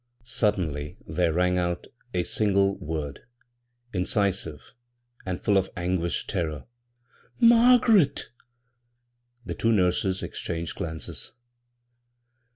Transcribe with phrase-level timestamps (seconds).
[0.23, 3.19] Suddenly there rang out a ^ngle word,
[3.93, 4.59] indeive
[5.27, 6.65] and full of anguished terror
[7.53, 8.29] —"Margaret!"
[9.45, 11.33] The two nurses exchanged glances.